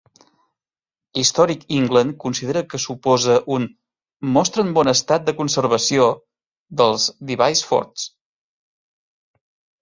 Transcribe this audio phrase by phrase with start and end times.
[1.23, 3.67] Historic England considera que suposa un
[4.37, 6.09] "mostra en bon estat de conservació"
[6.83, 8.09] dels Device Forts.